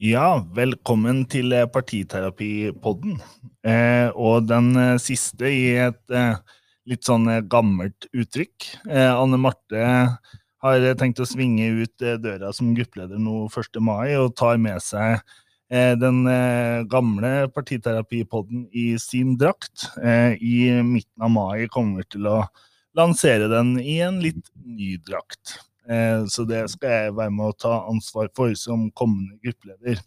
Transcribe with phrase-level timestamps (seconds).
[0.00, 3.18] Ja, velkommen til eh, Partiterapipodden.
[3.68, 6.38] Eh, og den eh, siste i et eh,
[6.88, 8.70] litt sånn eh, gammelt uttrykk.
[8.88, 9.84] Eh, Anne Marte
[10.64, 13.76] har tenkt å svinge ut døra som gruppeleder nå 1.
[13.84, 15.20] mai, og tar med seg
[15.70, 16.24] den
[16.90, 19.86] gamle Partiterapipodden i sin drakt.
[20.00, 22.40] I midten av mai kommer vi til å
[22.98, 25.60] lansere den i en litt ny drakt.
[25.88, 30.02] Eh, så det skal jeg være med å ta ansvar for som kommende gruppeleder.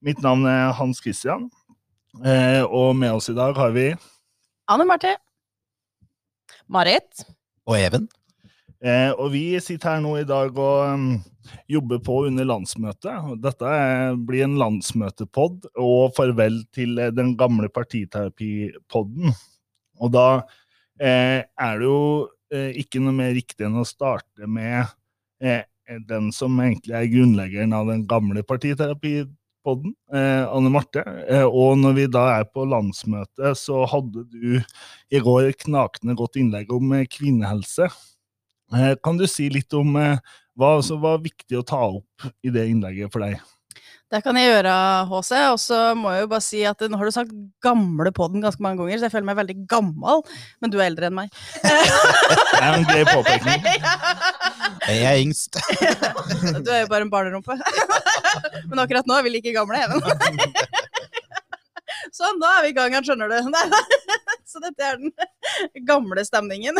[0.00, 1.50] Mitt navn er Hans Christian,
[2.24, 3.90] eh, og med oss i dag har vi
[4.70, 5.16] Anne Marte.
[6.70, 7.24] Marit.
[7.66, 8.06] Og Even.
[8.80, 11.08] Eh, og vi sitter her nå i dag og um,
[11.68, 13.34] jobber på under landsmøtet.
[13.42, 19.34] Dette er, blir en landsmøtepod og farvel til den gamle partiterapipodden.
[20.00, 20.28] Og da
[20.96, 22.00] eh, er det jo
[22.50, 24.88] ikke noe mer riktig enn å starte med
[25.42, 25.64] eh,
[26.08, 31.04] den som egentlig er grunnleggeren av den gamle partiterapipodden, eh, Anne Marte.
[31.28, 34.60] Eh, og når vi da er på landsmøte, så hadde du
[35.10, 37.90] i går knakende godt innlegg om eh, kvinnehelse.
[38.70, 40.20] Eh, kan du si litt om eh,
[40.58, 43.40] hva som var viktig å ta opp i det innlegget for deg?
[44.10, 44.72] Det kan jeg gjøre,
[45.06, 45.30] HC.
[45.52, 47.30] Og så må jeg jo bare si at nå har du sagt
[47.62, 50.24] 'gamle' på den ganske mange ganger, så jeg føler meg veldig gammel.
[50.58, 51.30] Men du er eldre enn meg.
[51.62, 53.62] det er en grei påpekning.
[54.90, 55.58] Jeg er yngst.
[56.64, 57.56] du er jo bare en barnerumpe.
[58.70, 60.02] Men akkurat nå er vi like gamle, Even.
[62.16, 63.36] Sånn, da er vi i gang igjen, skjønner du.
[64.48, 66.78] Så dette er den gamle stemningen.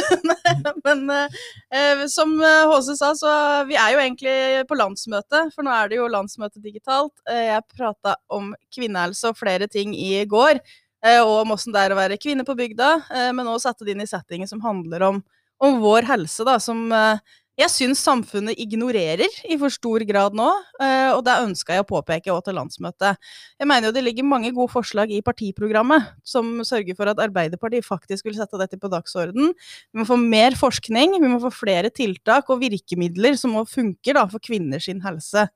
[0.87, 3.33] Men eh, som HC sa, så
[3.69, 4.37] vi er jo egentlig
[4.71, 7.15] på landsmøte, for nå er det jo landsmøte digitalt.
[7.31, 10.63] Eh, jeg prata om kvinnehelse og flere ting i går,
[11.07, 13.87] eh, og om åssen det er å være kvinne på bygda, eh, men nå satte
[13.87, 15.23] det inn i settingen som handler om,
[15.63, 17.23] om vår helse, da, som eh,
[17.61, 20.49] jeg syns samfunnet ignorerer i for stor grad nå,
[20.81, 23.21] eh, og det ønska jeg å påpeke òg til landsmøtet.
[23.61, 27.87] Jeg mener jo det ligger mange gode forslag i partiprogrammet som sørger for at Arbeiderpartiet
[27.87, 29.53] faktisk vil sette dette på dagsorden.
[29.93, 34.17] Vi må få mer forskning, vi må få flere tiltak og virkemidler som må funke
[34.17, 35.49] da, for kvinners helse.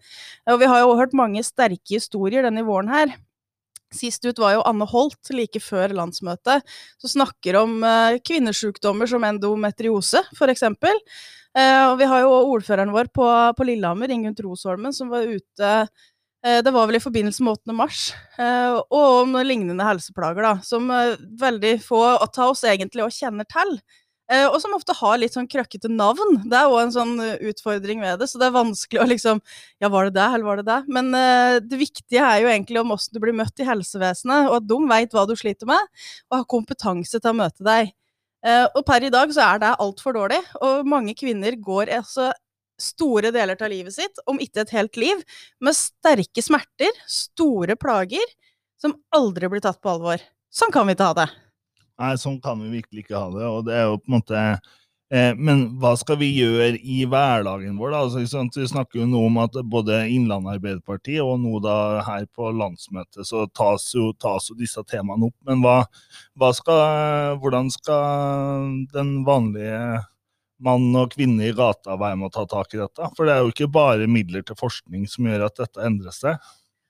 [0.50, 3.14] Og vi har jo hørt mange sterke historier denne våren her.
[3.94, 6.64] Sist ut var jo Anne Holt like før landsmøtet,
[6.98, 10.66] som snakker om uh, kvinnesjukdommer som endometriose, f.eks.
[11.54, 15.74] Uh, og vi har jo ordføreren vår på, på Lillehammer, Ingunn Trosholmen, som var ute
[15.86, 17.74] uh, det var vel i forbindelse med 8.
[17.78, 18.00] mars,
[18.40, 20.90] uh, og om lignende helseplager, da, som
[21.40, 23.78] veldig få av oss egentlig òg kjenner til.
[24.34, 26.38] og som ofte har litt sånn krøkkete navn.
[26.48, 29.40] Det er òg en sånn utfordring ved det, så det er vanskelig å liksom
[29.84, 30.78] Ja, var det det, eller var det det?
[30.88, 31.12] Men
[31.68, 34.80] det viktige er jo egentlig om åssen du blir møtt i helsevesenet, og at de
[34.90, 35.92] veit hva du sliter med,
[36.32, 37.92] og har kompetanse til å møte deg.
[38.44, 42.30] Uh, og per i dag så er det altfor dårlig, og mange kvinner går altså
[42.80, 45.22] store deler av livet sitt, om ikke et helt liv,
[45.62, 48.34] med sterke smerter, store plager,
[48.80, 50.22] som aldri blir tatt på alvor.
[50.52, 51.28] Sånn kan vi ikke ha det.
[52.02, 54.40] Nei, sånn kan vi virkelig ikke ha det, og det er jo på en måte
[54.44, 54.83] Eh,
[55.36, 57.92] men hva skal vi gjøre i hverdagen vår?
[57.92, 58.00] da?
[58.06, 58.22] Altså,
[58.58, 61.76] vi snakker jo nå om at både Innlandet Arbeiderparti og nå da
[62.06, 65.36] her på landsmøtet så tas jo, tas jo disse temaene opp.
[65.46, 65.76] Men hva,
[66.40, 70.02] hva skal, hvordan skal den vanlige
[70.64, 73.12] mann og kvinne i gata være med å ta tak i dette?
[73.14, 76.42] For det er jo ikke bare midler til forskning som gjør at dette endrer seg.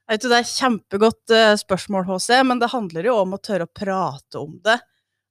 [0.04, 3.64] Jeg vet, det er kjempegodt uh, spørsmål, HC, men det handler jo om å tørre
[3.64, 4.76] å prate om det.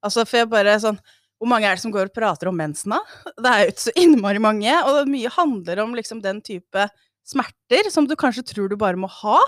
[0.04, 0.98] Altså, for jeg bare sånn
[1.44, 3.32] hvor mange er det som går og prater om mensen, da?
[3.36, 4.76] Det er jo ikke så innmari mange.
[4.88, 6.86] Og mye handler om liksom den type
[7.28, 9.42] smerter som du kanskje tror du bare må ha.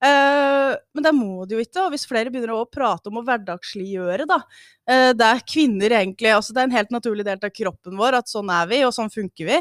[0.00, 1.82] Uh, men det må det jo ikke.
[1.84, 6.32] Og hvis flere begynner å prate om å hverdagsliggjøre, da uh, Det er kvinner egentlig
[6.32, 8.94] altså Det er en helt naturlig del av kroppen vår at sånn er vi, og
[8.96, 9.60] sånn funker vi.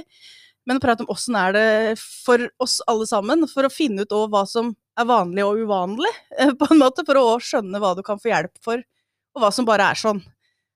[0.66, 1.68] Men å prate om åssen er det
[2.00, 6.56] for oss alle sammen, for å finne ut hva som er vanlig og uvanlig, uh,
[6.56, 8.80] på en måte, for å skjønne hva du kan få hjelp for,
[9.36, 10.24] og hva som bare er sånn.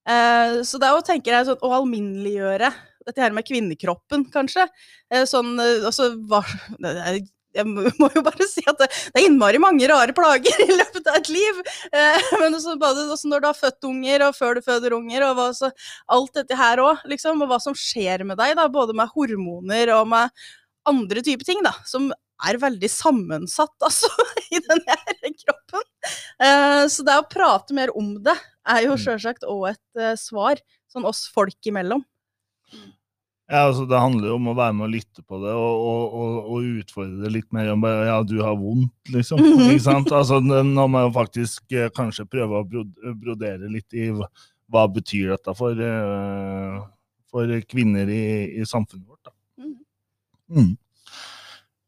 [0.09, 2.71] Eh, så det er å tenke deg sånn, å alminneliggjøre
[3.09, 4.67] dette her med kvinnekroppen, kanskje.
[5.11, 6.41] Eh, sånn, eh, altså, hva,
[7.57, 11.09] jeg må jo bare si at det, det, er innmari mange rare plager i løpet
[11.09, 11.61] av et liv.
[11.89, 15.27] Eh, men også, både også når du har født unger, og før du føder unger,
[15.29, 15.71] og hva, så,
[16.15, 17.43] alt dette her òg, liksom.
[17.43, 20.49] Og hva som skjer med deg, da, både med hormoner og med
[20.89, 22.09] andre typer ting, da, som
[22.47, 24.11] er veldig sammensatt, altså,
[24.51, 25.89] i denne kroppen.
[26.39, 28.37] Eh, så det å prate mer om det
[28.69, 29.01] er jo mm.
[29.03, 32.03] sjølsagt òg et uh, svar, sånn oss folk imellom.
[33.49, 36.03] Ja, altså Det handler jo om å være med og lytte på det og, og,
[36.13, 39.41] og, og utfordre det litt mer om bare, ja, du har vondt, liksom.
[39.41, 39.71] -hmm.
[39.71, 40.11] Ikke sant?
[40.13, 42.85] Altså Nå må jeg faktisk uh, kanskje prøve å
[43.17, 44.29] brodere litt i hva,
[44.69, 45.81] hva betyr dette for,
[47.31, 48.21] for kvinner i,
[48.61, 49.25] i, samfunnet vårt.
[49.25, 49.33] da.
[50.53, 50.77] Mm.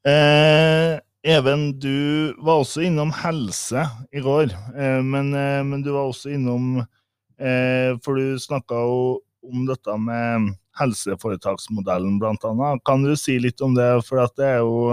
[0.07, 6.09] Eh, Even, du var også innom helse i går, eh, men, eh, men du var
[6.09, 12.81] også innom eh, For du snakka jo om dette med helseforetaksmodellen, annet.
[12.85, 13.89] Kan du si litt om det?
[14.07, 14.89] For det er jo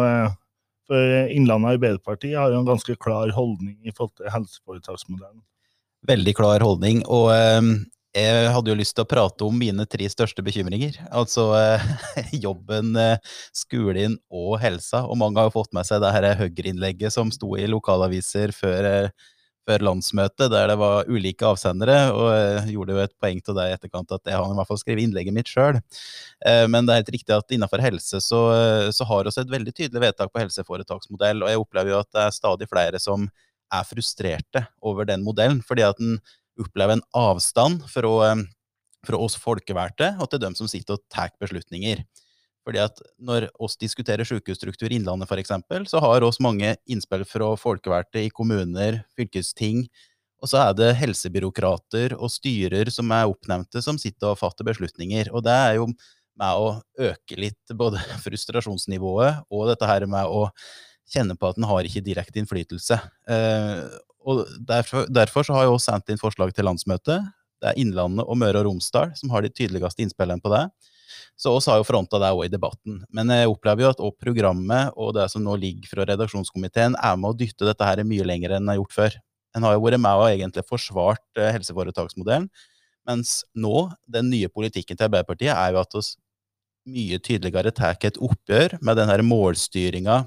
[0.88, 5.42] for Innlandet Arbeiderparti har jo en ganske klar holdning i forhold til helseforetaksmodellen.
[6.08, 7.04] Veldig klar holdning.
[7.04, 7.28] Og
[8.18, 10.98] jeg hadde jo lyst til å prate om mine tre største bekymringer.
[11.14, 11.88] Altså eh,
[12.44, 13.18] jobben, eh,
[13.56, 15.04] skolen og helsa.
[15.06, 18.88] Og mange har jo fått med seg det her Høyre-innlegget som sto i lokalaviser før,
[18.88, 19.34] eh,
[19.68, 21.98] før, landsmøtet, der det var ulike avsendere.
[22.14, 24.70] Og jeg gjorde jo et poeng til deg i etterkant at jeg har i hvert
[24.70, 25.76] fall skrevet innlegget mitt sjøl.
[26.72, 28.40] Men det er helt riktig at innenfor helse så,
[28.96, 31.44] så har vi et veldig tydelig vedtak på helseforetaksmodell.
[31.44, 33.28] Og jeg opplever jo at det er stadig flere som
[33.68, 35.62] er frustrerte over den modellen.
[35.62, 36.18] fordi at den
[36.60, 38.34] opplever en avstand fra,
[39.06, 42.04] fra oss folkevalgte og til dem som sitter og tar beslutninger.
[42.68, 45.54] Fordi at Når oss diskuterer sykehusstruktur i Innlandet f.eks.,
[45.88, 49.86] så har oss mange innspill fra folkevalgte i kommuner, fylkesting,
[50.38, 55.32] og så er det helsebyråkrater og styrer som er oppnevnte, som sitter og fatter beslutninger.
[55.32, 55.88] Og det er jo
[56.38, 56.68] med å
[57.08, 60.46] øke litt både frustrasjonsnivået og dette her med å
[61.08, 63.00] kjenne på at en har ikke direkte innflytelse.
[64.28, 67.24] Og derfor, derfor så har jeg også sendt inn forslag til landsmøtet.
[67.58, 70.66] Det er Innlandet og Møre og Romsdal som har de tydeligste innspillene på det.
[71.38, 73.00] Så oss har jo fronta det òg i debatten.
[73.14, 77.18] Men jeg opplever jo at også programmet og det som nå ligger fra redaksjonskomiteen, er
[77.18, 79.18] med å dytte dette her mye lenger enn en har gjort før.
[79.56, 82.50] En har jo vært med og egentlig forsvart eh, helseforetaksmodellen,
[83.08, 86.12] mens nå, den nye politikken til Arbeiderpartiet, er jo at oss
[86.88, 90.22] mye tydeligere tar et oppgjør med den her målstyringa,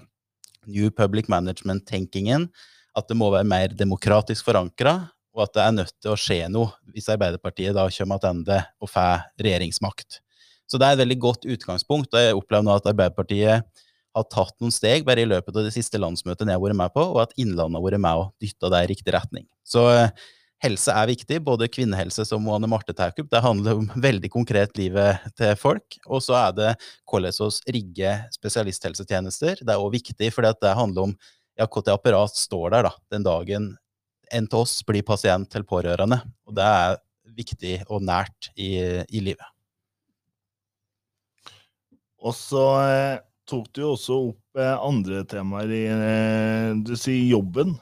[0.69, 2.49] New Public Management-tenkingen,
[2.97, 4.95] at det må være mer demokratisk forankra,
[5.31, 8.91] og at det er nødt til å skje noe hvis Arbeiderpartiet da kommer tilbake og
[8.91, 10.19] får regjeringsmakt.
[10.67, 14.53] Så det er et veldig godt utgangspunkt, og jeg opplever nå at Arbeiderpartiet har tatt
[14.59, 17.23] noen steg bare i løpet av det siste landsmøtet jeg har vært med på, og
[17.23, 19.47] at Innlandet har vært med og dytta det i riktig retning.
[19.67, 20.11] Så eh,
[20.63, 23.29] helse er viktig, både kvinnehelse som Anne Marte tar opp.
[23.31, 25.99] Det handler om veldig konkret livet til folk.
[26.07, 26.71] Og så er det
[27.09, 29.63] hvordan vi rigger spesialisthelsetjenester.
[29.63, 31.15] Det er òg viktig, for det handler om
[31.61, 33.71] ja, KT-apparat står der da, den dagen
[34.31, 36.21] en til oss blir pasient til pårørende.
[36.47, 36.99] Og det er
[37.37, 38.73] viktig og nært i,
[39.05, 39.45] i livet.
[42.21, 47.73] Og så eh, tok du også opp eh, andre temaer i eh, Du sier jobben.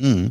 [0.00, 0.28] Mm.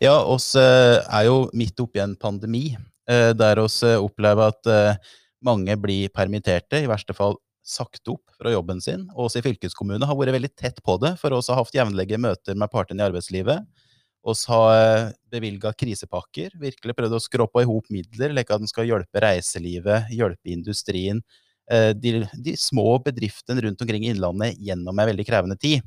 [0.00, 2.70] Ja, oss eh, er jo midt oppi en pandemi,
[3.10, 5.00] eh, der oss eh, opplever at
[5.42, 9.06] mange blir permitterte, i verste fall sagt opp fra jobben sin.
[9.14, 12.18] Og oss i fylkeskommunen har vært veldig tett på det, for oss har hatt jevnlige
[12.20, 13.64] møter med partene i arbeidslivet.
[14.22, 18.70] Oss har eh, bevilga krisepakker, virkelig prøvd å skråpe i hop midler, slik at en
[18.70, 21.22] skal hjelpe reiselivet, hjelpe industrien,
[21.70, 25.82] eh, de, de, små bedriftene rundt omkring i Innlandet gjennom en veldig krevende tid.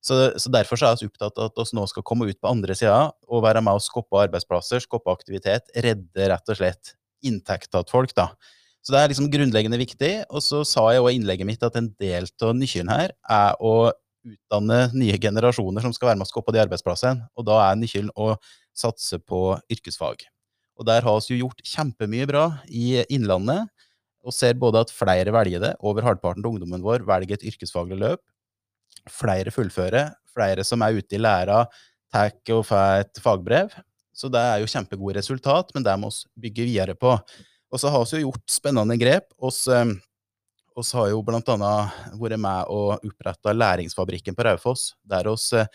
[0.00, 2.76] Så, så Derfor er vi opptatt av at vi nå skal komme ut på andre
[2.78, 6.94] sida og være med og skoppe arbeidsplasser, skoppe aktivitet, redde rett og slett
[7.26, 8.14] inntekta til folk.
[8.16, 8.30] da.
[8.80, 10.12] Så det er liksom grunnleggende viktig.
[10.30, 13.58] Og så sa jeg òg i innlegget mitt at en del av nøkkelen her er
[13.60, 13.92] å
[14.26, 17.28] utdanne nye generasjoner som skal være med og skape de arbeidsplassene.
[17.36, 18.34] Og da er nøkkelen å
[18.76, 20.24] satse på yrkesfag.
[20.80, 23.68] Og der har vi jo gjort kjempemye bra i Innlandet.
[24.20, 27.96] Og ser både at flere velger det, over halvparten av ungdommen vår velger et yrkesfaglig
[28.00, 28.20] løp.
[29.08, 30.12] Flere fullfører.
[30.30, 31.64] Flere som er ute i læra,
[32.12, 33.72] tar og får et fagbrev.
[34.14, 37.14] Så det er jo kjempegode resultat, men det må vi bygge videre på.
[37.70, 39.30] Og så har vi gjort spennende grep.
[39.38, 39.84] Oss, eh,
[40.92, 41.48] har jo annet
[42.18, 45.66] vært med og oppretta Læringsfabrikken på Raufoss, der oss eh,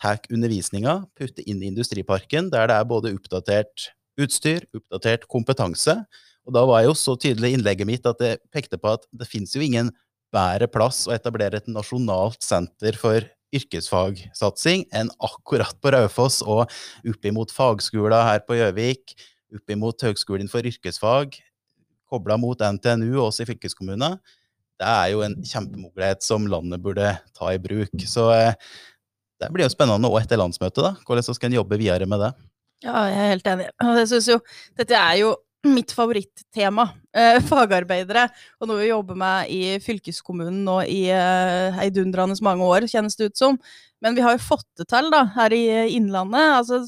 [0.00, 5.94] tar undervisninga, putter inn i industriparken, der det er både oppdatert utstyr, oppdatert kompetanse.
[6.46, 9.54] Og da var jo så tydelig innlegget mitt at jeg pekte på at det finnes
[9.54, 9.90] jo ingen
[10.34, 13.24] bedre plass å etablere et nasjonalt senter for
[13.54, 16.68] yrkesfagsatsing enn akkurat på Raufoss og
[17.08, 19.14] oppimot fagskola her på Gjøvik,
[19.56, 21.38] opp imot Høgskolen for yrkesfag,
[22.08, 24.18] kobla mot NTNU og oss i fylkeskommunen,
[24.78, 27.94] det er jo en kjempemulighet som landet burde ta i bruk.
[28.06, 28.54] Så eh,
[29.42, 30.94] det blir jo spennende òg etter landsmøtet, da.
[31.06, 32.30] Hvordan skal en jobbe videre med det?
[32.86, 33.68] Ja, jeg er helt enig.
[33.98, 34.38] Jeg synes jo
[34.78, 35.34] Dette er jo
[35.66, 36.86] mitt favorittema.
[37.10, 38.28] Eh, fagarbeidere.
[38.62, 43.36] Og noe vi jobber med i fylkeskommunen nå i eh, mange år, kjennes det ut
[43.36, 43.58] som.
[44.00, 45.64] Men vi har jo fått det til da, her i
[45.96, 46.54] Innlandet.
[46.62, 46.84] altså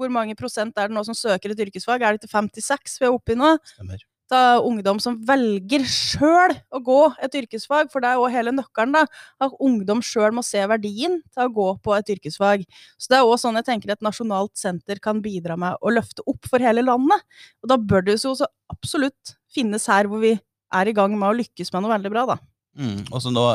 [0.00, 2.02] hvor mange prosent er det nå som søker et yrkesfag?
[2.02, 3.56] Er det til 56 vi er oppe i nå?
[3.74, 4.06] Stemmer.
[4.30, 8.52] Det er ungdom som velger sjøl å gå et yrkesfag, for det er jo hele
[8.54, 9.02] nøkkelen, da.
[9.42, 12.62] At ungdom sjøl må se verdien til å gå på et yrkesfag.
[12.94, 16.22] Så det er òg sånn jeg tenker et nasjonalt senter kan bidra med å løfte
[16.30, 17.26] opp for hele landet.
[17.64, 21.32] Og da bør det jo så absolutt finnes her hvor vi er i gang med
[21.32, 22.38] å lykkes med noe veldig bra, da.
[22.78, 23.48] Mm, og så nå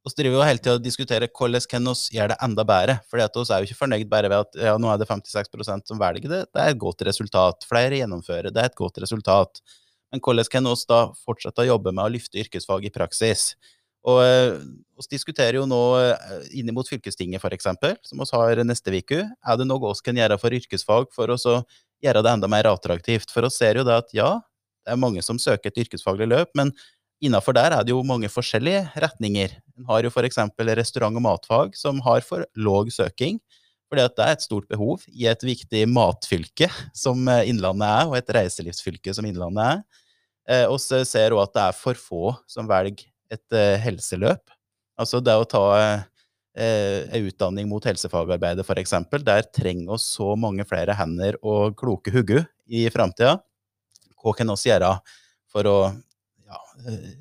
[0.00, 2.96] Vi driver jo hele tida og diskuterer hvordan kan vi gjøre det enda bedre.
[3.10, 6.00] For vi er jo ikke fornøyd bare ved at ja, nå er det 56% som
[6.00, 6.40] velger det.
[6.48, 7.66] Det er et godt resultat.
[7.68, 8.48] Flere gjennomfører.
[8.48, 9.60] Det er et godt resultat.
[10.10, 13.52] Men hvordan kan vi da fortsette å jobbe med å løfte yrkesfag i praksis?
[14.08, 14.56] Og eh,
[15.00, 17.68] Vi diskuterer jo nå eh, inn mot fylkestinget, f.eks.,
[18.08, 19.26] som vi har neste uke.
[19.28, 21.60] Er det noe vi kan gjøre for yrkesfag for oss å
[22.00, 23.32] gjøre det enda mer attraktivt?
[23.32, 24.38] For vi ser jo det at ja,
[24.84, 26.72] det er mange som søker et yrkesfaglig løp, men
[27.20, 29.52] Innafor der er det jo mange forskjellige retninger.
[29.76, 30.38] En har jo f.eks.
[30.72, 33.36] restaurant- og matfag som har for låg søking,
[33.90, 36.70] fordi at det er et stort behov i et viktig matfylke
[37.04, 39.82] som eh, Innlandet er, og et reiselivsfylke som Innlandet er.
[40.64, 44.56] Eh, ser òg at det er for få som velger et eh, helseløp.
[45.00, 45.66] Altså det å ta
[46.60, 52.42] en utdanning mot helsefagarbeidet, f.eks., der trenger oss så mange flere hender og kloke hugger
[52.66, 53.38] i framtida.
[54.20, 54.90] Hva kan vi gjøre
[55.50, 55.98] for å eh,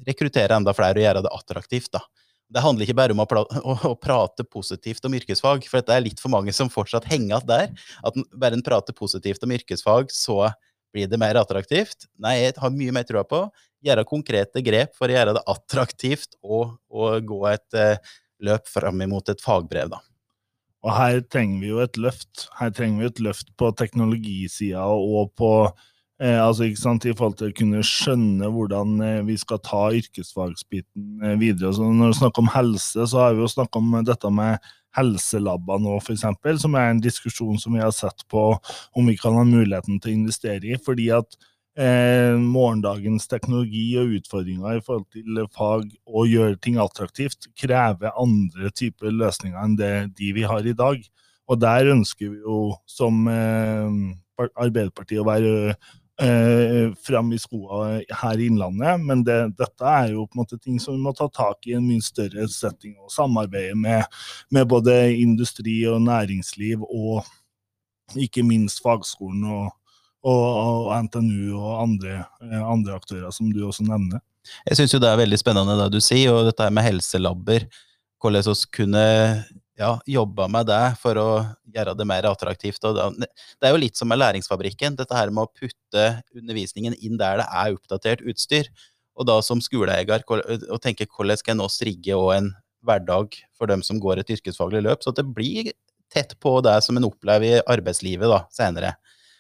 [0.07, 1.91] rekruttere enda flere og gjøre det attraktivt.
[1.95, 2.03] da.
[2.49, 3.27] Det handler ikke bare om å,
[3.91, 7.49] å, prate positivt om yrkesfag, for det er litt for mange som fortsatt henger igjen
[7.49, 7.87] der.
[8.05, 10.47] At bare en prater positivt om yrkesfag, så
[10.93, 12.07] blir det mer attraktivt.
[12.17, 13.45] Nei, jeg har mye mer trua på
[13.85, 19.03] gjøre konkrete grep for å gjøre det attraktivt og, og gå et uh, løp fram
[19.05, 20.01] imot et fagbrev, da.
[20.79, 22.45] Og her trenger vi jo et løft.
[22.55, 25.51] Her trenger vi et løft på teknologisida og på
[26.19, 29.85] Eh, altså, ikke sant, I forhold til å kunne skjønne hvordan eh, vi skal ta
[29.95, 31.71] yrkesfagsbiten eh, videre.
[31.75, 35.79] Så når vi snakker om helse, så har vi jo snakka om dette med helselabber
[35.79, 36.25] nå, f.eks.,
[36.59, 40.11] som er en diskusjon som vi har sett på om vi kan ha muligheten til
[40.11, 40.79] å investere i.
[40.83, 41.39] fordi at
[41.79, 48.73] eh, morgendagens teknologi og utfordringer i forhold til fag og gjøre ting attraktivt, krever andre
[48.75, 50.99] typer løsninger enn det, de vi har i dag.
[51.49, 54.01] Og der ønsker vi jo som eh,
[54.39, 55.75] Arbeiderpartiet å være
[56.21, 59.01] eh, fram i skoa her i Innlandet.
[59.01, 61.73] Men det, dette er jo på en måte ting som vi må ta tak i
[61.73, 62.95] i en mye større setting.
[63.03, 64.05] Og samarbeide med,
[64.51, 67.27] med, både industri og næringsliv, og
[68.17, 69.69] ikke minst fagskolen og,
[70.25, 74.23] og, og NTNU og andre, eh, andre, aktører, som du også nevner.
[74.65, 77.67] Jeg syns det er veldig spennende det du sier, og dette med helselabber.
[78.19, 79.03] Hvordan vi kunne
[79.79, 81.27] ja, jobba med det for å
[81.71, 82.83] gjøre det mer attraktivt.
[82.83, 87.39] det er jo litt som med Læringsfabrikken, dette her med å putte undervisningen inn der
[87.39, 88.67] det er oppdatert utstyr.
[89.19, 90.23] Og da som skoleeier
[90.71, 92.53] å tenke hvordan skal nå strigge en
[92.85, 95.71] hverdag for dem som går et yrkesfaglig løp, så at det blir
[96.11, 98.93] tett på det som en opplever i arbeidslivet da, senere.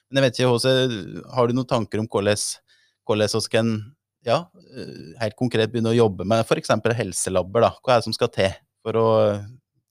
[0.09, 0.73] Men jeg vet ikke, Hose,
[1.35, 2.39] har du noen tanker om hvordan,
[3.07, 3.71] hvordan vi kan
[4.27, 4.41] ja,
[5.21, 6.71] helt konkret begynne å jobbe med f.eks.
[6.97, 7.67] helselabber?
[7.67, 8.51] da, Hva er det som skal til
[8.83, 9.07] for å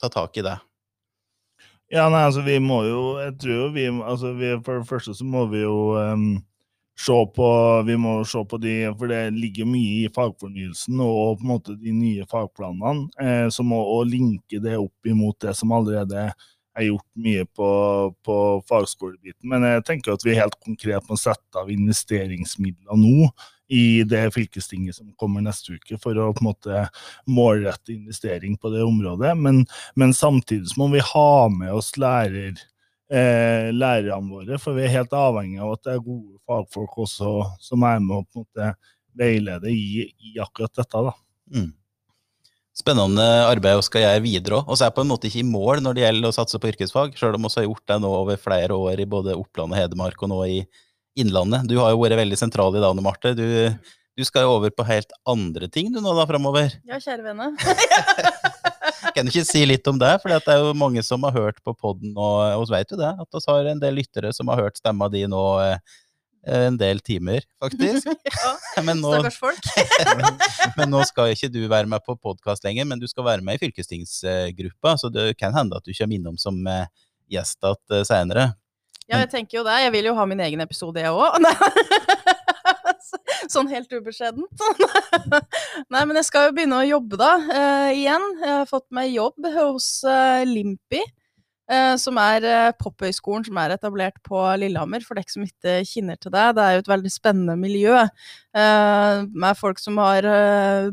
[0.01, 0.59] ta tak i det?
[1.89, 5.25] Ja, nei, altså vi må jo Jeg tror vi altså vi, For det første så
[5.25, 6.27] må vi jo um,
[7.01, 7.49] se på
[7.89, 11.79] Vi må se på de For det ligger mye i fagfornyelsen og på en måte
[11.81, 13.09] de nye fagplanene.
[13.23, 16.29] Eh, så må å linke det opp imot det som allerede
[16.79, 17.69] er gjort mye på,
[18.27, 18.37] på
[18.69, 19.47] fagskolebiten.
[19.51, 23.31] Men jeg tenker at vi helt konkret må sette av investeringsmidler nå
[23.69, 26.83] i det fylkestinget som kommer neste uke, for å på en måte
[27.29, 29.35] målrette investering på det området.
[29.37, 29.65] Men,
[29.99, 32.57] men samtidig må vi ha med oss lærer,
[33.13, 37.35] eh, lærerne våre, for vi er helt avhengig av at det er gode fagfolk også
[37.61, 38.73] som er med og på en måte
[39.19, 41.05] veileder i, i akkurat dette.
[41.11, 41.15] da.
[41.55, 41.73] Mm.
[42.79, 44.69] Spennende arbeid Oskar gjøre videre òg.
[44.71, 47.17] Vi er på en måte ikke i mål når det gjelder å satse på yrkesfag,
[47.19, 50.23] sjøl om vi har gjort det nå over flere år i både Oppland og Hedmark,
[50.23, 50.61] og nå i
[51.19, 51.69] Innlandet.
[51.69, 53.35] Du har jo vært veldig sentral i dag, Anne Marte.
[53.37, 53.45] Du,
[54.19, 56.75] du, skal jo over på helt andre ting du nå da framover.
[56.89, 57.51] Ja, kjære vene.
[59.15, 60.13] kan du ikke si litt om det?
[60.23, 63.15] For det er jo mange som har hørt på poden, og vi vet jo det,
[63.19, 65.99] at vi har en del lyttere som har hørt stemma di nå eh,
[66.49, 68.07] en del timer, faktisk.
[68.31, 68.53] ja,
[68.87, 69.69] men nå, stakkars folk.
[70.79, 73.59] men nå skal ikke du være med på podkast lenger, men du skal være med
[73.59, 76.87] i fylkestingsgruppa, så det kan hende at du kommer innom som eh,
[77.29, 78.53] gjest igjen seinere.
[79.09, 79.79] Ja, jeg tenker jo det.
[79.87, 81.39] Jeg vil jo ha min egen episode, jeg òg.
[83.53, 84.65] sånn helt ubeskjedent.
[85.93, 88.27] Nei, men jeg skal jo begynne å jobbe da, uh, igjen.
[88.43, 91.01] Jeg har fått meg jobb hos uh, Limpi.
[91.69, 96.17] Uh, som er uh, pophøyskolen som er etablert på Lillehammer, for dere som ikke kjenner
[96.17, 96.47] til det.
[96.57, 100.25] Det er jo et veldig spennende miljø uh, med folk som har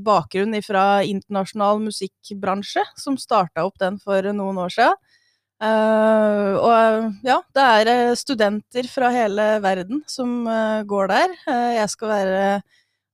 [0.03, 4.99] bakgrunn fra internasjonal musikkbransje, som starta opp den for noen år siden.
[5.55, 11.31] Uh, og ja, det er eh, studenter fra hele verden som uh, går der.
[11.47, 12.41] Uh, jeg skal være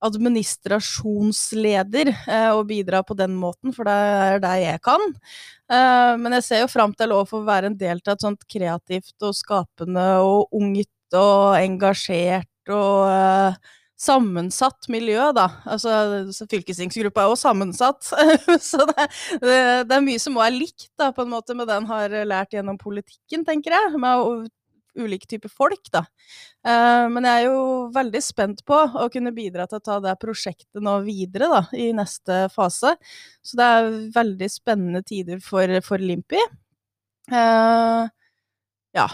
[0.01, 2.09] administrasjonsleder
[2.55, 4.97] og bidra på den måten, for det er det jeg kan.
[6.17, 9.13] men jeg ser jo fram til å få være en del av et sånt kreativt
[9.21, 13.53] og skapende og ungt og engasjert og
[14.01, 15.47] sammensatt miljø, da.
[15.69, 15.91] Altså,
[16.33, 18.07] så fylkestingsgruppa er også sammensatt.
[18.71, 19.09] så det,
[19.43, 21.91] det, det, er mye som også er likt, da, på en måte, med det en
[21.91, 23.93] har lært gjennom politikken, tenker jeg.
[24.01, 24.49] Med
[24.99, 26.03] ulike typer folk, da.
[26.67, 27.59] Uh, men jeg er jo
[27.95, 31.91] veldig spent på å kunne bidra til å ta det prosjektet nå videre, da, i
[31.95, 32.95] neste fase.
[33.45, 36.41] Så det er veldig spennende tider for, for Limpi.
[37.31, 38.09] Uh,
[38.97, 39.07] ja.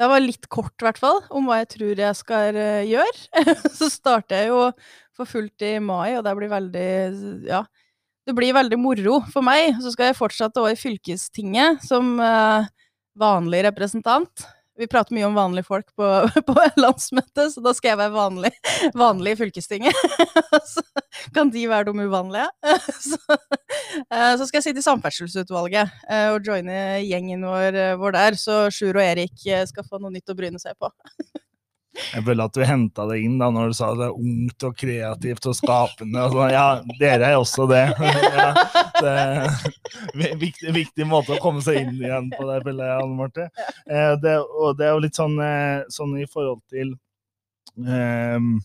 [0.00, 3.44] Det var litt kort, i hvert fall, om hva jeg tror jeg skal uh, gjøre.
[3.78, 4.62] så starter jeg jo
[5.16, 6.90] for fullt i mai, og det blir veldig
[7.50, 7.64] Ja.
[8.28, 9.74] Det blir veldig moro for meg.
[9.82, 12.68] Så skal jeg fortsette òg i fylkestinget som uh,
[13.18, 14.44] vanlig representant.
[14.80, 16.08] Vi prater mye om vanlige folk på,
[16.48, 18.52] på landsmøtet, så da skal jeg være vanlig,
[18.96, 20.00] vanlig i fylkestinget.
[20.72, 20.84] så
[21.36, 22.48] kan de være de uvanlige.
[23.10, 28.40] så, eh, så, skal jeg sitte i samferdselsutvalget eh, og joine gjengen vår, vår der,
[28.40, 30.88] så Sjur og Erik eh, skal få noe nytt å bryne seg på.
[32.14, 34.78] Jeg føler at du henta det inn da når du sa det er ungt og
[34.78, 36.24] kreativt og skapende.
[36.24, 36.54] Og sånn.
[36.54, 36.64] ja,
[37.00, 37.84] dere er også det.
[38.38, 38.48] ja,
[39.00, 43.20] det er viktig, viktig måte å komme seg inn igjen på det, føler jeg, Anne
[43.20, 43.50] Marte.
[43.86, 46.96] Eh, det, og det er jo litt sånn, eh, sånn i forhold til
[47.76, 48.56] um,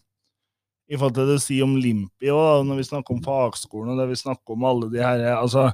[0.86, 4.02] i forhold til det du sier om Limpi, og når vi snakker om fagskolen og
[4.02, 5.72] det vi snakker om alle de her altså,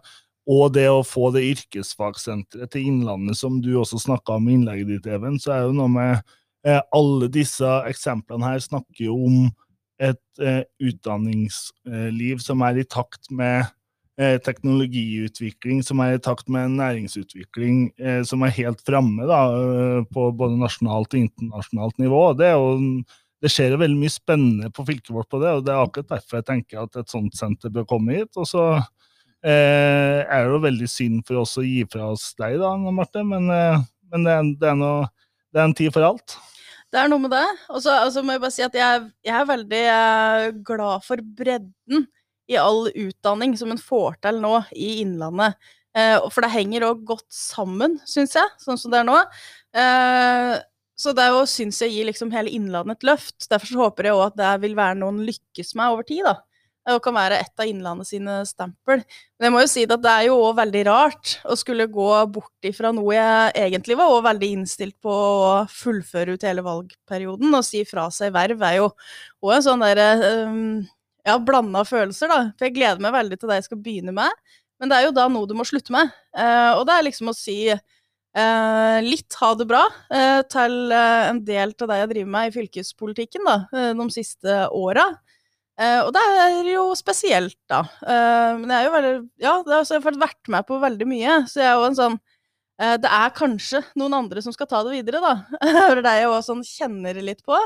[0.49, 4.89] og det å få det yrkesfagsenteret til Innlandet, som du også snakka om i innlegget
[4.89, 9.37] ditt, Even, så er jo noe med alle disse eksemplene her snakker jo om
[10.01, 13.65] et eh, utdanningsliv som er i takt med
[14.21, 17.83] eh, teknologiutvikling, som er i takt med næringsutvikling
[18.25, 19.25] som er helt framme
[20.13, 22.23] på både nasjonalt og internasjonalt nivå.
[22.37, 23.01] Det, jo,
[23.41, 26.11] det skjer jo veldig mye spennende på fylket vårt på det, og det er akkurat
[26.13, 28.29] derfor jeg tenker at et sånt senter bør komme hit.
[28.37, 32.59] Og så eh, er det jo veldig synd for oss å gi fra oss deg,
[32.61, 33.81] da, Marte, men, eh,
[34.13, 35.09] men det, er, det, er noe,
[35.51, 36.37] det er en tid for alt.
[36.91, 37.45] Det er noe med det.
[37.71, 42.07] Og så må jeg bare si at jeg, jeg er veldig er glad for bredden
[42.51, 45.55] i all utdanning som en får til nå i Innlandet.
[45.95, 49.17] Eh, for det henger òg godt sammen, syns jeg, sånn som det er nå.
[49.75, 50.53] Eh,
[51.01, 53.47] så det syns jeg gir liksom hele Innlandet et løft.
[53.51, 56.39] Derfor håper jeg òg at det vil være noen lykkes med over tid, da
[56.89, 59.03] og kan være et av Innlandet sine stempel.
[59.37, 62.07] Men jeg må jo si at det er jo òg veldig rart å skulle gå
[62.33, 67.53] bort ifra noe jeg egentlig var òg veldig innstilt på å fullføre ut hele valgperioden,
[67.53, 68.89] Å si fra seg verv er jo
[69.45, 70.09] òg en sånn derre
[70.49, 70.81] um,
[71.27, 72.41] ja, blanda følelser, da.
[72.57, 74.43] For jeg gleder meg veldig til det jeg skal begynne med,
[74.81, 76.09] men det er jo da noe du må slutte med.
[76.33, 77.59] Uh, og det er liksom å si
[78.31, 82.53] Eh, litt ha det bra eh, til en del av det jeg driver med i
[82.55, 83.57] fylkespolitikken da,
[83.97, 85.03] de siste åra.
[85.79, 87.85] Uh, og det er jo spesielt, da.
[88.03, 91.39] Uh, men jeg er jo veldig Ja, det har jeg vært med på veldig mye,
[91.49, 94.83] så jeg er jo en sånn uh, Det er kanskje noen andre som skal ta
[94.85, 95.33] det videre, da.
[95.89, 97.57] For det er jeg jo sånn kjenner litt på.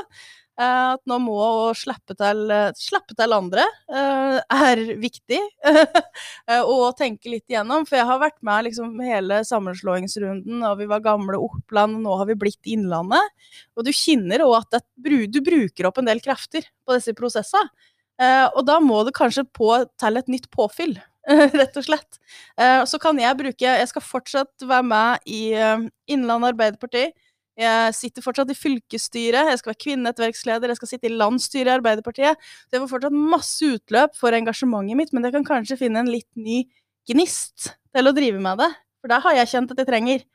[0.56, 2.46] at nå må å slippe til,
[2.80, 5.40] slippe til andre er viktig.
[6.62, 7.84] og tenke litt igjennom.
[7.84, 12.16] For jeg har vært med liksom hele sammenslåingsrunden, og vi var gamle Oppland, og nå
[12.22, 13.36] har vi blitt Innlandet.
[13.76, 17.92] Og du kjenner òg at det, du bruker opp en del krefter på disse prosessene.
[18.16, 19.68] Uh, og da må det kanskje på
[20.00, 20.94] til et nytt påfyll,
[21.60, 22.18] rett og slett.
[22.56, 27.10] Uh, så kan jeg bruke Jeg skal fortsatt være med i uh, Innlandet Arbeiderparti.
[27.56, 31.76] Jeg sitter fortsatt i fylkesstyret, jeg skal være kvinnenettverksleder, jeg skal sitte i landsstyret i
[31.78, 32.42] Arbeiderpartiet.
[32.68, 36.10] Så jeg får fortsatt masse utløp for engasjementet mitt, men jeg kan kanskje finne en
[36.12, 36.66] litt ny
[37.08, 38.68] gnist til å drive med det.
[39.00, 40.26] For det har jeg kjent at jeg trenger.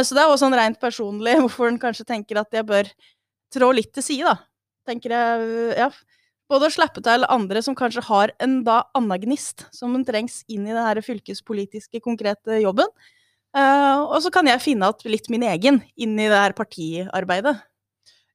[0.00, 2.88] Så det er også sånn rent personlig hvorfor en kanskje tenker at jeg bør
[3.52, 4.40] trå litt til side, da.
[4.88, 5.90] Tenker jeg, ja.
[6.52, 10.42] Både å slippe til andre som kanskje har en da annen gnist som en trengs
[10.52, 12.90] inn i den fylkespolitiske, konkrete jobben.
[13.56, 17.56] Uh, og så kan jeg finne igjen litt min egen inn i det her partiarbeidet.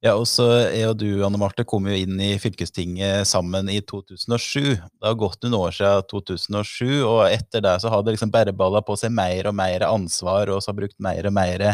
[0.06, 3.80] Ja, og så er og du, Anne Marte, kom jo inn i fylkestinget sammen i
[3.82, 4.76] 2007.
[4.78, 8.54] Det har gått noen år siden 2007, og etter det så har det liksom bare
[8.54, 11.66] balla på seg mer og mer ansvar, og så har brukt mer og mer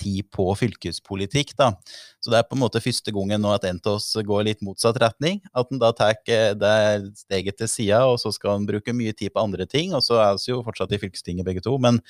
[0.00, 1.54] tid på fylkespolitikk.
[1.58, 1.72] da.
[2.20, 4.64] Så det er på en måte første gangen nå at en av oss går litt
[4.66, 5.40] motsatt retning.
[5.56, 6.76] At en da tar eh, det
[7.22, 9.94] steget til sida, og så skal en bruke mye tid på andre ting.
[9.96, 11.76] Og så er vi jo fortsatt i fylkestinget begge to.
[11.82, 12.00] Men,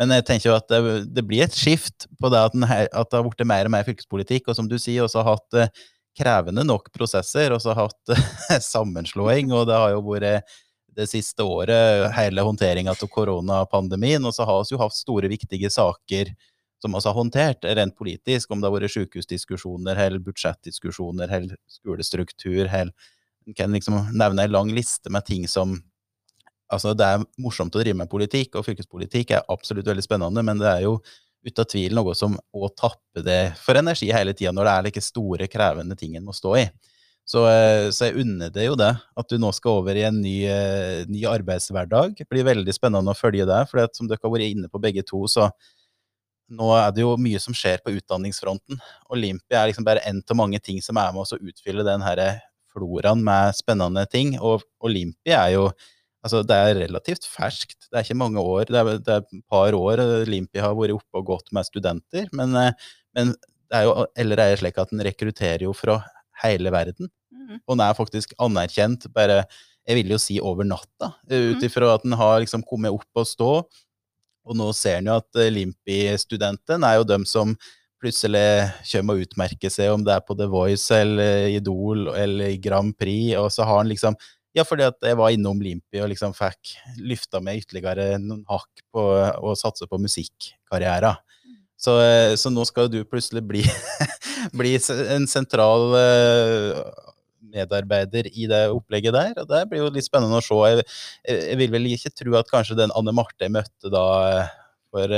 [0.00, 3.10] men jeg tenker jo at det, det, blir et skift på det at, den, at
[3.10, 4.50] det har blitt mer og mer fylkespolitikk.
[4.50, 5.86] Og som du sier, også har hatt eh,
[6.16, 9.52] krevende nok prosesser, og så hatt eh, sammenslåing.
[9.54, 10.56] Og det har jo vært
[10.96, 14.24] det siste året hele håndteringa av koronapandemien.
[14.24, 16.32] Og så har vi jo hatt store, viktige saker
[16.82, 22.64] som vi har håndtert rent politisk, om det har vært sykehusdiskusjoner, eller budsjettdiskusjoner, eller skolestruktur,
[22.66, 22.92] eller
[23.46, 25.76] En kan liksom nevne en lang liste med ting som
[26.66, 30.58] Altså, det er morsomt å drive med politikk, og fylkespolitikk er absolutt veldig spennende, men
[30.58, 30.96] det er jo
[31.46, 35.04] uten tvil noe som å tappe det for energi hele tida når det er like
[35.04, 36.64] store, krevende ting en må stå i.
[37.26, 40.20] Så, eh, så jeg unner det jo det, at du nå skal over i en
[40.22, 42.14] ny, eh, ny arbeidshverdag.
[42.18, 45.02] Det blir veldig spennende å følge det, for som dere har vært inne på begge
[45.06, 45.48] to, så
[46.52, 48.78] nå er det jo mye som skjer på utdanningsfronten.
[49.14, 52.04] Olympia er liksom bare en av mange ting som er med oss å utfylle den
[52.06, 52.22] her
[52.72, 54.36] floraen med spennende ting.
[54.38, 55.68] Og Olympia er jo
[56.26, 57.86] Altså, det er relativt ferskt.
[57.86, 58.64] Det er ikke mange år.
[58.66, 62.26] Det er, det er et par år Olympia har vært oppe og gått med studenter.
[62.34, 63.30] Men, eh, men
[63.70, 66.00] det er jo, eller er det slik at den rekrutterer jo fra
[66.42, 67.12] hele verden.
[67.30, 67.60] Mm.
[67.60, 69.44] Og den er faktisk anerkjent bare,
[69.86, 71.64] jeg vil jo si over natta, ut mhm.
[71.68, 73.50] ifra at den har liksom kommet opp og stå.
[74.46, 77.56] Og nå ser en jo at eh, Limpi-studenten er jo dem som
[78.02, 82.92] plutselig kommer og utmerker seg, om det er på The Voice eller Idol eller Grand
[82.98, 84.18] Prix, og så har han liksom
[84.56, 88.84] ja, fordi at jeg var innom Limpi og liksom fikk lyfta meg ytterligere noen hakk
[88.94, 91.12] på å satse på musikkarriera.
[91.76, 93.64] Så, eh, så, nå skal du plutselig bli,
[94.56, 94.72] bli
[95.12, 96.80] en sentral eh,
[97.56, 99.32] medarbeider i det opplegget der.
[99.42, 100.60] Og det blir jo litt spennende å se.
[100.70, 100.86] Jeg,
[101.32, 104.54] jeg vil vel ikke tro at kanskje den Anne Marte jeg møtte da eh,
[104.94, 105.16] for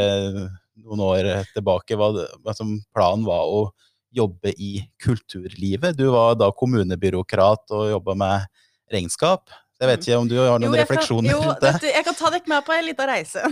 [0.79, 3.69] noen år tilbake, var, altså planen var å
[4.15, 5.99] jobbe i kulturlivet.
[5.99, 9.53] Du var da kommunebyråkrat og jobba med regnskap.
[9.79, 11.71] Jeg vet ikke om du har noen jo, refleksjoner rundt det?
[11.85, 13.45] Jo, jeg kan ta dere med på en liten reise.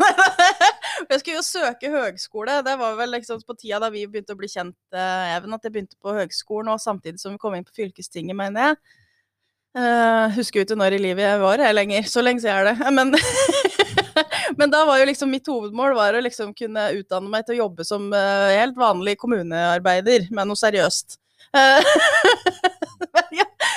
[1.11, 2.57] jeg skulle jo søke høgskole.
[2.67, 5.69] Det var vel liksom på tida da vi begynte å bli kjent, eh, Even, at
[5.69, 8.81] jeg begynte på høgskolen, og samtidig som vi kom inn på fylkestinget, mener jeg.
[9.77, 12.11] Uh, husker jo ikke når i livet jeg var her lenger.
[12.11, 12.91] Så lenge siden er det.
[12.99, 13.15] Men,
[14.59, 17.67] men da var jo liksom mitt hovedmål var å liksom kunne utdanne meg til å
[17.67, 21.19] jobbe som uh, helt vanlig kommunearbeider med noe seriøst.
[21.55, 21.85] Uh,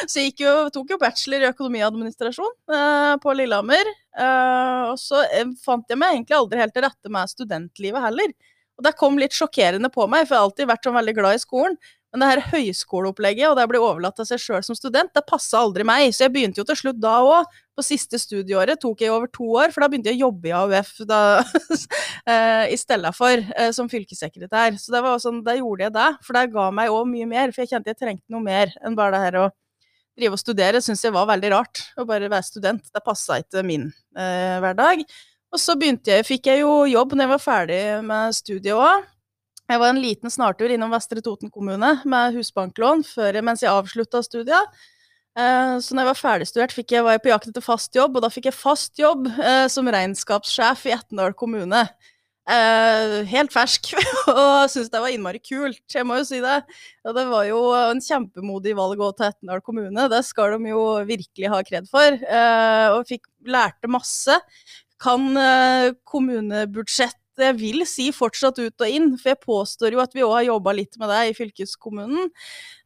[0.10, 3.91] så jeg jo, tok jo bachelor i økonomiadministrasjon eh, på Lillehammer.
[4.17, 8.34] Eh, og så eh, fant jeg meg egentlig aldri helt til rette med studentlivet heller.
[8.80, 11.38] Og det kom litt sjokkerende på meg, for jeg har alltid vært sånn veldig glad
[11.38, 11.80] i skolen.
[12.10, 15.22] Men det her høyskoleopplegget og det å bli overlatt til seg sjøl som student, det
[15.30, 16.08] passa aldri meg.
[16.15, 17.60] Så jeg begynte jo til slutt da òg.
[17.78, 20.56] På siste studieåret tok jeg over to år, for da begynte jeg å jobbe i
[20.58, 21.19] AUF da,
[22.34, 24.76] eh, i stedet for eh, som fylkessekretær.
[24.82, 27.54] Så det var sånn, da gjorde jeg det, for det ga meg òg mye mer.
[27.54, 29.48] For jeg kjente jeg trengte noe mer enn bare det her å
[30.19, 31.84] drive og studere syns jeg var veldig rart.
[31.97, 32.91] Å bare være student.
[32.93, 35.05] Det passa ikke min eh, hverdag.
[35.49, 39.08] Og så jeg, fikk jeg jo jobb når jeg var ferdig med studiet òg.
[39.69, 44.21] Jeg var en liten snartur innom Vestre Toten kommune med husbanklån før, mens jeg avslutta
[44.25, 44.79] studiet.
[45.38, 48.25] Eh, så når jeg var ferdigstudert, jeg, var jeg på jakt etter fast jobb, og
[48.25, 51.86] da fikk jeg fast jobb eh, som regnskapssjef i Etnedal kommune.
[52.50, 53.92] Uh, helt fersk,
[54.32, 56.56] og syntes det var innmari kult, jeg må jo si det.
[57.06, 60.84] Og det var jo en kjempemodig valg å ta Etnedal kommune, det skal de jo
[61.06, 62.18] virkelig ha kred for.
[62.26, 64.40] Uh, og fikk lærte masse.
[65.00, 70.15] Kan uh, kommunebudsjett jeg vil si fortsatt ut og inn, for jeg påstår jo at
[70.15, 72.28] vi òg har jobba litt med det i fylkeskommunen.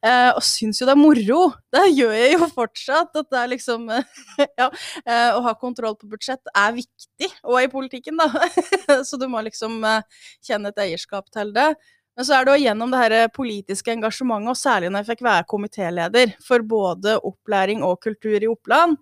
[0.04, 1.40] Eh, og syns jo det er moro.
[1.74, 3.16] Det gjør jeg jo fortsatt.
[3.20, 3.90] At det er liksom
[4.60, 4.70] Ja.
[5.06, 8.30] Eh, å ha kontroll på budsjett er viktig, og i politikken, da.
[9.08, 11.74] så du må liksom eh, kjenne et eierskap til det.
[12.14, 15.24] Men så er det jo gjennom det her politiske engasjementet, og særlig når jeg fikk
[15.26, 19.00] være komitéleder for både opplæring og kultur i Oppland,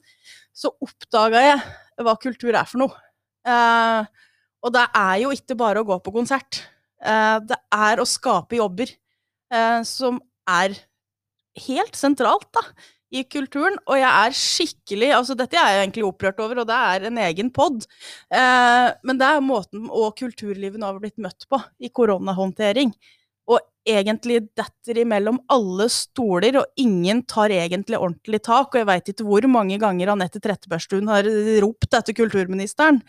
[0.55, 1.59] så oppdaga jeg
[2.05, 3.07] hva kultur er for noe.
[3.47, 4.05] Eh,
[4.61, 6.63] og det er jo ikke bare å gå på konsert.
[7.01, 10.19] Eh, det er å skape jobber eh, som
[10.49, 10.75] er
[11.65, 12.63] helt sentralt da,
[13.11, 13.79] i kulturen.
[13.89, 17.17] Og jeg er skikkelig altså Dette er jeg egentlig opprørt over, og det er en
[17.25, 17.87] egen pod.
[18.31, 22.93] Eh, men det er måten og kulturlivet nå har blitt møtt på i koronahåndtering.
[23.51, 28.69] Og egentlig detter imellom alle stoler, og ingen tar egentlig ordentlig tak.
[28.69, 31.27] Og jeg veit ikke hvor mange ganger Anette Trettebergstuen har
[31.65, 33.01] ropt etter kulturministeren.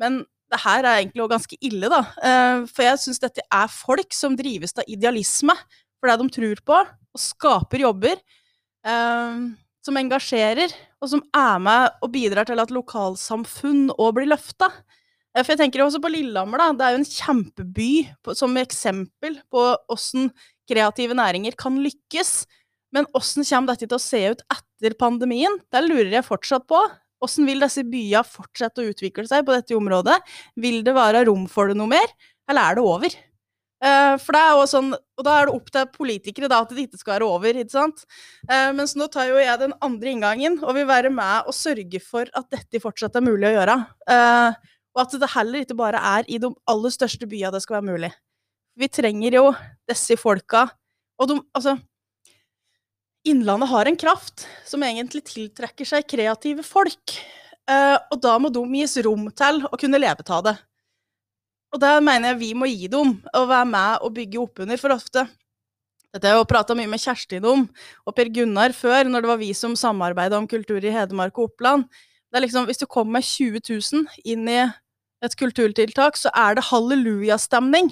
[0.00, 2.00] Men det her er egentlig også ganske ille, da.
[2.22, 5.56] Eh, for jeg syns dette er folk som drives av idealisme
[5.96, 6.80] for det de tror på,
[7.16, 8.20] og skaper jobber.
[8.86, 9.40] Eh,
[9.86, 14.70] som engasjerer, og som er med og bidrar til at lokalsamfunn òg blir løfta.
[15.34, 16.68] Eh, for jeg tenker også på Lillehammer, da.
[16.74, 17.90] Det er jo en kjempeby
[18.38, 20.30] som eksempel på åssen
[20.70, 22.46] kreative næringer kan lykkes.
[22.94, 25.58] Men åssen kommer dette til å se ut etter pandemien?
[25.70, 26.80] Det lurer jeg fortsatt på.
[27.22, 30.18] Hvordan vil disse byene fortsette å utvikle seg på dette området?
[30.60, 32.12] Vil det være rom for det noe mer,
[32.50, 33.16] eller er det over?
[33.76, 36.70] Uh, for det er jo sånn, Og da er det opp til politikere da, at
[36.72, 37.58] det ikke skal være over.
[37.60, 38.06] ikke sant?
[38.48, 42.00] Uh, mens nå tar jo jeg den andre inngangen og vil være med og sørge
[42.04, 43.76] for at dette fortsatt er mulig å gjøre.
[44.08, 44.56] Uh,
[44.96, 47.90] og at det heller ikke bare er i de aller største byene det skal være
[47.90, 48.12] mulig.
[48.76, 49.44] Vi trenger jo
[49.88, 50.66] disse folka.
[51.20, 51.76] Og de, altså,
[53.26, 57.16] Innlandet har en kraft som egentlig tiltrekker seg kreative folk.
[57.66, 60.54] Uh, og da må de gis rom til å kunne leve av det.
[61.74, 64.78] Og det mener jeg vi må gi dem, å være med og bygge oppunder.
[64.80, 65.26] For ofte
[66.14, 67.66] Dette har jeg prata mye med Kjerstin om,
[68.06, 71.50] og Per Gunnar før, når det var vi som samarbeida om kultur i Hedmark og
[71.50, 71.84] Oppland.
[72.30, 74.62] Det er liksom, Hvis du kommer med 20 000 inn i
[75.26, 77.90] et kulturtiltak, så er det hallelujastemning.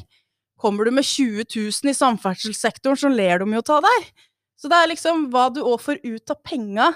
[0.57, 4.09] Kommer du med 20 000 i samferdselssektoren, så ler de jo av deg.
[4.61, 6.93] Så det er liksom hva du òg får ut av penga,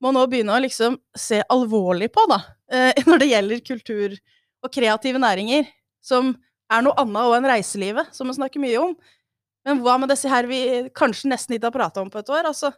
[0.00, 2.40] må nå begynne å liksom se alvorlig på, da.
[2.72, 4.18] Eh, når det gjelder kultur
[4.60, 5.68] og kreative næringer,
[6.04, 6.34] som
[6.70, 8.94] er noe annet òg enn reiselivet, som vi snakker mye om.
[9.66, 10.60] Men hva med disse her vi
[10.96, 12.48] kanskje nesten ikke har prata om på et år?
[12.48, 12.70] Altså,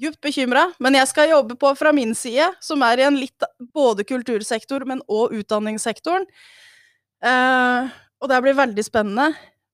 [0.00, 3.46] djupt bekymra, men jeg skal jobbe på fra min side, som er i en litt
[3.74, 6.26] både kultursektor, men òg utdanningssektoren.
[7.20, 7.90] Eh,
[8.20, 9.30] og det blir veldig spennende.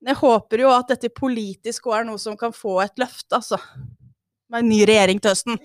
[0.07, 3.59] Jeg håper jo at dette politisk òg er noe som kan få et løft, altså.
[4.53, 5.63] Med en ny regjering til høsten.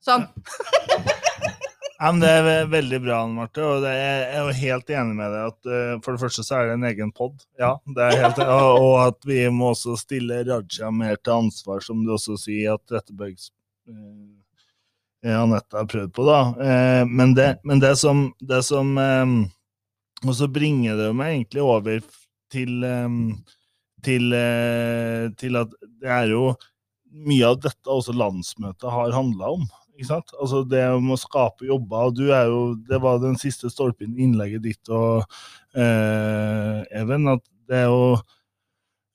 [0.00, 0.24] Sånn.
[2.00, 3.60] Ja, men Det er veldig bra, Anne Marte.
[3.60, 6.70] og Jeg er jo helt enig med deg at uh, for det første så er
[6.70, 7.42] det en egen pod.
[7.60, 12.14] Ja, helt, og, og at vi må også stille Raja mer til ansvar, som du
[12.16, 13.50] også sier at Rettebergs
[13.92, 16.24] uh, Anette har prøvd på.
[16.24, 16.40] da.
[16.56, 19.36] Uh, men, det, men det som, det som um,
[20.24, 22.00] Og så bringer det meg egentlig over
[22.52, 22.84] til,
[24.06, 26.50] til, eh, til at det er jo
[27.10, 29.68] mye av dette også landsmøtet har handla om.
[30.00, 34.24] Altså det om å skape jobber, du er jo Det var den siste stolpen i
[34.24, 35.26] innlegget ditt og
[35.76, 38.14] eh, Even, at det er jo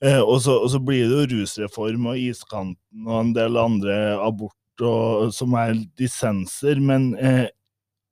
[0.03, 3.97] eh, og, så, og så blir det jo rusreform og iskanten og en del andre
[4.21, 7.47] abort og, som er dissenser, men eh,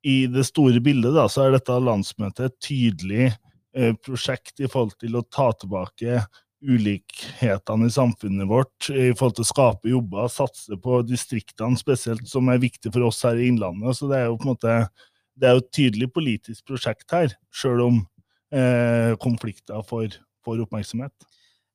[0.04, 3.30] i det store bildet da, så er dette landsmøtet et tydelig
[4.06, 6.20] prosjekt i forhold til å ta tilbake
[6.64, 12.48] ulikhetene i samfunnet vårt i forhold til å skape jobber, satse på distriktene spesielt, som
[12.48, 13.98] er viktig for oss her i Innlandet.
[13.98, 14.78] Så det er jo på en måte
[15.34, 17.96] det er jo et tydelig politisk prosjekt her, sjøl om
[18.54, 21.14] eh, konflikter får, får oppmerksomhet.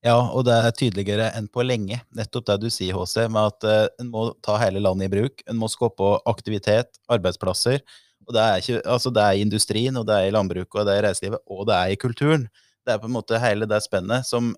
[0.05, 3.67] Ja, og det er tydeligere enn på lenge, nettopp det du sier, HC, med at
[3.67, 5.43] eh, en må ta hele landet i bruk.
[5.51, 7.83] En må skape aktivitet, arbeidsplasser.
[8.29, 10.85] Og det er, ikke, altså det er i industrien, og det er i landbruket, og
[10.85, 12.45] det er i reiselivet, og det er i kulturen.
[12.85, 14.53] Det er på en måte hele det spennet som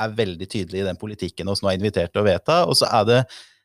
[0.00, 2.62] er veldig tydelig i den politikken vi nå er invitert til å vedta.
[2.68, 3.18] Og så er det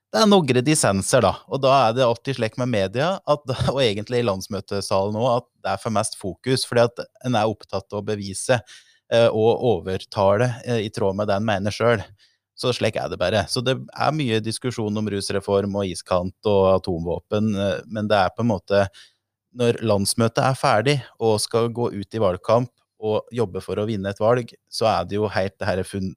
[0.09, 1.35] det er noen dissenser, da.
[1.53, 3.43] Og da er det alltid slik med media, at,
[3.73, 6.65] og egentlig i landsmøtesalen òg, at det er for mest fokus.
[6.65, 11.29] Fordi at en er opptatt av å bevise eh, og overtale eh, i tråd med
[11.29, 12.01] det en mener sjøl.
[12.59, 13.45] Så slik er det bare.
[13.47, 18.33] Så det er mye diskusjon om rusreform og iskant og atomvåpen, eh, men det er
[18.33, 18.83] på en måte
[19.57, 24.11] Når landsmøtet er ferdig og skal gå ut i valgkamp og jobbe for å vinne
[24.11, 26.11] et valg, så er det jo helt det her fun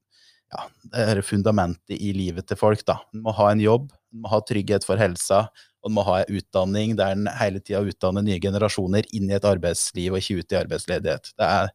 [0.52, 2.84] ja, det her fundamentet i livet til folk.
[2.84, 2.98] da.
[3.14, 5.46] En må ha en jobb, en må ha trygghet for helsa,
[5.82, 9.38] og en må ha en utdanning der en hele tida utdanner nye generasjoner inn i
[9.38, 11.32] et arbeidsliv og ikke ut i arbeidsledighet.
[11.38, 11.72] Det er,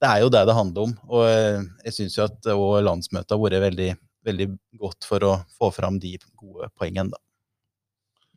[0.00, 0.94] det er jo det det handler om.
[1.08, 3.90] Og eh, jeg syns jo at òg landsmøtet har vært veldig,
[4.28, 4.48] veldig
[4.84, 7.24] godt for å få fram de gode poengene, da.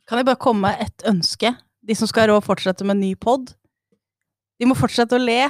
[0.10, 1.54] Kan jeg bare komme med et ønske?
[1.84, 3.52] De som skal rå fortsette med ny pod,
[4.60, 5.42] de må fortsette å le.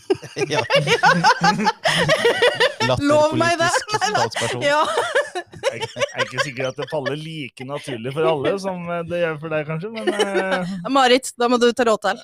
[0.52, 0.60] ja.
[3.00, 3.70] Lov meg det!
[4.12, 4.24] Nei.
[4.64, 4.82] Ja.
[5.70, 9.20] Jeg, jeg er ikke sikker at det faller like naturlig for alle som eh, det
[9.22, 10.72] gjør for deg, kanskje, men uh...
[10.96, 12.22] Marit, da må du ta råd til.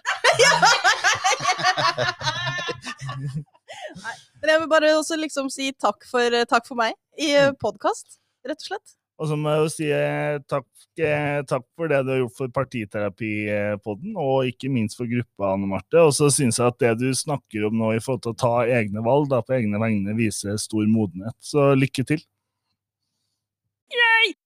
[3.97, 8.19] Nei, men jeg vil bare også liksom si takk for, takk for meg i podkast,
[8.47, 8.97] rett og slett.
[9.17, 10.67] Og så må jeg jo si eh, takk,
[11.01, 15.71] eh, takk, for det du har gjort for partiterapipodden, og ikke minst for gruppa, Anne
[15.71, 16.03] Marte.
[16.05, 18.55] Og så syns jeg at det du snakker om nå i forhold til å ta
[18.69, 21.37] egne valg da, på egne vegne, viser stor modenhet.
[21.41, 22.27] Så lykke til.
[23.97, 24.37] Yay!